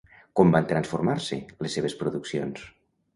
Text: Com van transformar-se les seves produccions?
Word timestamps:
Com 0.37 0.53
van 0.55 0.63
transformar-se 0.71 1.39
les 1.65 1.75
seves 1.79 1.97
produccions? 1.99 2.65